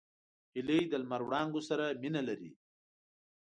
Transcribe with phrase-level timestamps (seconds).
[0.53, 2.51] هیلۍ د لمر وړانګو سره مینه لري